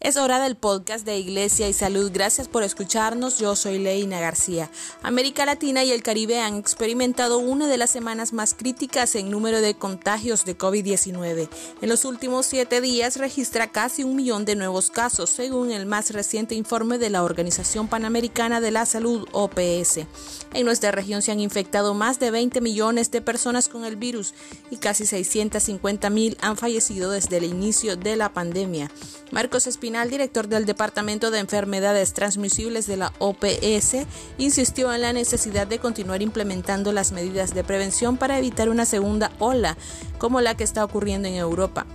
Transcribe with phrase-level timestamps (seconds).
[0.00, 2.12] Es hora del podcast de Iglesia y Salud.
[2.14, 3.40] Gracias por escucharnos.
[3.40, 4.70] Yo soy Leina García.
[5.02, 9.60] América Latina y el Caribe han experimentado una de las semanas más críticas en número
[9.60, 11.48] de contagios de COVID-19.
[11.82, 16.10] En los últimos siete días registra casi un millón de nuevos casos, según el más
[16.10, 20.06] reciente informe de la Organización Panamericana de la Salud, OPS.
[20.54, 24.32] En nuestra región se han infectado más de 20 millones de personas con el virus
[24.70, 28.92] y casi 650 mil han fallecido desde el inicio de la pandemia.
[29.32, 34.06] Marcos Espinal, director del Departamento de Enfermedades Transmisibles de la OPS,
[34.36, 39.32] insistió en la necesidad de continuar implementando las medidas de prevención para evitar una segunda
[39.38, 39.78] ola
[40.18, 41.86] como la que está ocurriendo en Europa.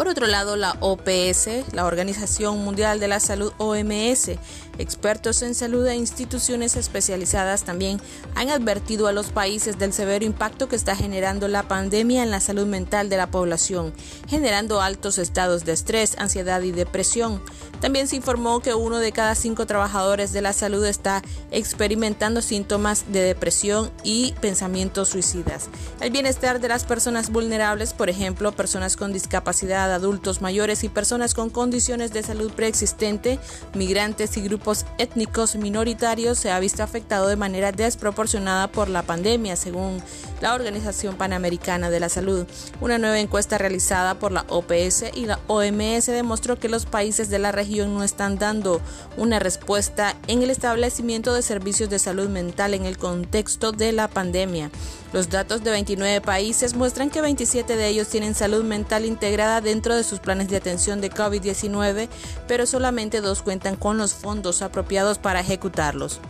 [0.00, 4.30] Por otro lado, la OPS, la Organización Mundial de la Salud OMS,
[4.78, 8.00] expertos en salud e instituciones especializadas también
[8.34, 12.40] han advertido a los países del severo impacto que está generando la pandemia en la
[12.40, 13.92] salud mental de la población,
[14.26, 17.42] generando altos estados de estrés, ansiedad y depresión.
[17.82, 23.04] También se informó que uno de cada cinco trabajadores de la salud está experimentando síntomas
[23.12, 25.68] de depresión y pensamientos suicidas.
[26.00, 31.34] El bienestar de las personas vulnerables, por ejemplo, personas con discapacidad, adultos mayores y personas
[31.34, 33.38] con condiciones de salud preexistente,
[33.74, 39.56] migrantes y grupos étnicos minoritarios se ha visto afectado de manera desproporcionada por la pandemia,
[39.56, 40.02] según
[40.40, 42.46] la Organización Panamericana de la Salud.
[42.80, 47.38] Una nueva encuesta realizada por la OPS y la OMS demostró que los países de
[47.38, 48.80] la región no están dando
[49.16, 54.08] una respuesta en el establecimiento de servicios de salud mental en el contexto de la
[54.08, 54.70] pandemia.
[55.12, 59.79] Los datos de 29 países muestran que 27 de ellos tienen salud mental integrada dentro
[59.80, 62.08] de sus planes de atención de COVID-19,
[62.46, 66.20] pero solamente dos cuentan con los fondos apropiados para ejecutarlos.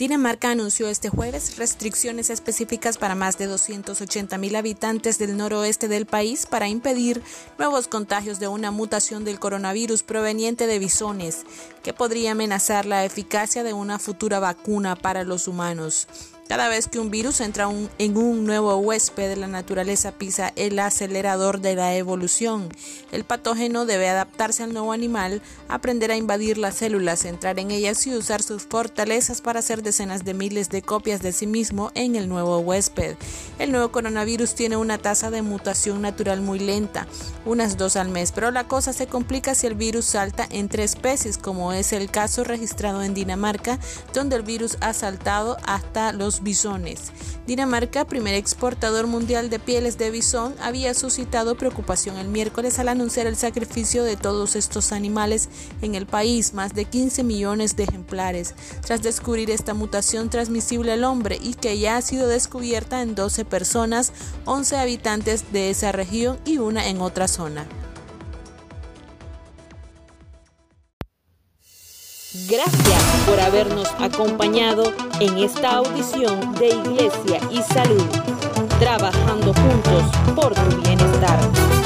[0.00, 6.06] Dinamarca anunció este jueves restricciones específicas para más de 280 mil habitantes del noroeste del
[6.06, 7.22] país para impedir
[7.58, 11.44] nuevos contagios de una mutación del coronavirus proveniente de bisones
[11.82, 16.08] que podría amenazar la eficacia de una futura vacuna para los humanos.
[16.50, 17.68] Cada vez que un virus entra
[17.98, 22.70] en un nuevo huésped, la naturaleza pisa el acelerador de la evolución.
[23.12, 28.04] El patógeno debe adaptarse al nuevo animal, aprender a invadir las células, entrar en ellas
[28.08, 32.16] y usar sus fortalezas para hacer decenas de miles de copias de sí mismo en
[32.16, 33.14] el nuevo huésped.
[33.60, 37.06] El nuevo coronavirus tiene una tasa de mutación natural muy lenta,
[37.44, 41.38] unas dos al mes, pero la cosa se complica si el virus salta entre especies,
[41.38, 43.78] como es el caso registrado en Dinamarca,
[44.12, 46.10] donde el virus ha saltado hasta
[46.42, 47.12] bisones.
[47.46, 53.26] Dinamarca, primer exportador mundial de pieles de bisón, había suscitado preocupación el miércoles al anunciar
[53.26, 55.48] el sacrificio de todos estos animales
[55.82, 58.54] en el país, más de 15 millones de ejemplares,
[58.86, 63.44] tras descubrir esta mutación transmisible al hombre y que ya ha sido descubierta en 12
[63.44, 64.12] personas,
[64.44, 67.66] 11 habitantes de esa región y una en otra zona.
[72.32, 74.84] Gracias por habernos acompañado
[75.18, 78.06] en esta audición de Iglesia y Salud,
[78.78, 80.04] trabajando juntos
[80.36, 81.79] por tu bienestar.